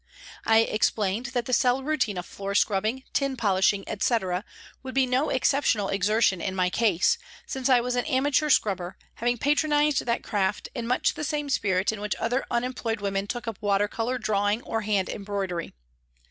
I 0.47 0.61
explained 0.61 1.27
that 1.27 1.45
the 1.45 1.53
cell 1.53 1.83
routine 1.83 2.17
of 2.17 2.25
floor 2.25 2.55
scrubbing, 2.55 3.03
tin 3.13 3.37
polishing, 3.37 3.87
etc., 3.87 4.43
would 4.81 4.95
be 4.95 5.05
no 5.05 5.29
exceptional 5.29 5.89
exertion 5.89 6.41
in 6.41 6.55
my 6.55 6.71
case, 6.71 7.19
since 7.45 7.69
I 7.69 7.81
was 7.81 7.93
an 7.95 8.05
amateur 8.05 8.49
scrubber, 8.49 8.97
having 9.17 9.37
patronised 9.37 10.03
that 10.07 10.23
craft 10.23 10.69
in 10.73 10.87
much 10.87 11.13
the 11.13 11.23
same 11.23 11.49
spirit 11.51 11.91
in 11.91 12.01
which 12.01 12.15
other 12.17 12.43
unemployed 12.49 12.99
women 12.99 13.27
took 13.27 13.47
up 13.47 13.61
water 13.61 13.87
colour 13.87 14.17
drawing 14.17 14.63
or 14.63 14.81
hand 14.81 15.07
embroidery. 15.07 15.71